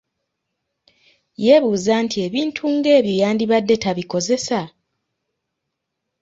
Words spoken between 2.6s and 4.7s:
ng’ebyo yandibadde tabikozesa?